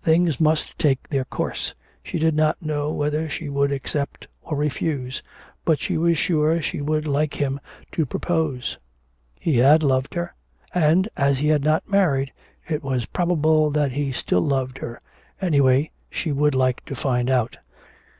Things 0.00 0.38
must 0.38 0.78
take 0.78 1.08
their 1.08 1.24
course, 1.24 1.74
she 2.00 2.20
did 2.20 2.36
not 2.36 2.62
know 2.62 2.92
whether 2.92 3.28
she 3.28 3.48
would 3.48 3.72
accept 3.72 4.28
or 4.42 4.56
refuse: 4.56 5.24
but 5.64 5.80
she 5.80 5.98
was 5.98 6.16
sure 6.16 6.62
she 6.62 6.80
would 6.80 7.04
like 7.04 7.34
him 7.34 7.58
to 7.90 8.06
propose. 8.06 8.78
He 9.40 9.56
had 9.58 9.82
loved 9.82 10.14
her, 10.14 10.36
and, 10.72 11.08
as 11.16 11.38
he 11.38 11.48
had 11.48 11.64
not 11.64 11.90
married, 11.90 12.30
it 12.68 12.84
was 12.84 13.06
probable 13.06 13.70
that 13.70 13.90
he 13.90 14.12
still 14.12 14.40
loved 14.42 14.78
her, 14.78 15.00
anyway 15.42 15.90
she 16.10 16.30
would 16.30 16.54
like 16.54 16.84
to 16.84 16.94
find 16.94 17.28
out. 17.28 17.58